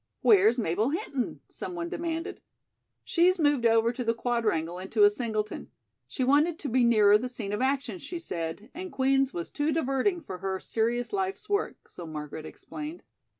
"Where's 0.23 0.57
Mabel 0.57 0.89
Hinton?" 0.89 1.41
someone 1.47 1.87
demanded. 1.87 2.41
"She's 3.03 3.37
moved 3.37 3.67
over 3.67 3.93
to 3.93 4.03
the 4.03 4.15
Quadrangle 4.15 4.79
into 4.79 5.03
a 5.03 5.11
singleton. 5.11 5.69
She 6.07 6.23
wanted 6.23 6.57
to 6.57 6.69
be 6.69 6.83
nearer 6.83 7.19
the 7.19 7.29
scene 7.29 7.53
of 7.53 7.61
action, 7.61 7.99
she 7.99 8.17
said, 8.17 8.71
and 8.73 8.91
Queen's 8.91 9.31
was 9.31 9.51
too 9.51 9.71
diverting 9.71 10.19
for 10.21 10.39
her 10.39 10.59
serious 10.59 11.13
life's 11.13 11.47
work," 11.47 11.87
so 11.87 12.07
Margaret 12.07 12.47
explained. 12.47 13.03